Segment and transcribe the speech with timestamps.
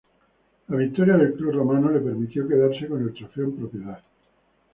[0.69, 4.01] La victoria del club romano le permitió quedarse con el trofeo en propiedad.